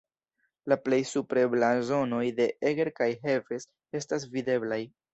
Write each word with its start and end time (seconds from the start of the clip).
La 0.71 0.77
plej 0.85 0.99
supre 1.09 1.43
blazonoj 1.51 2.23
de 2.41 2.49
Eger 2.73 2.93
kaj 3.03 3.13
Heves 3.29 3.71
estas 4.03 4.31
videblaj. 4.39 4.85